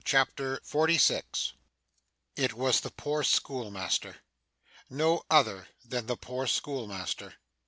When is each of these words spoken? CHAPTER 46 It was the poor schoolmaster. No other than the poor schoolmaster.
CHAPTER 0.03 0.59
46 0.63 1.53
It 2.35 2.53
was 2.55 2.81
the 2.81 2.89
poor 2.89 3.21
schoolmaster. 3.21 4.15
No 4.89 5.21
other 5.29 5.67
than 5.85 6.07
the 6.07 6.17
poor 6.17 6.47
schoolmaster. 6.47 7.35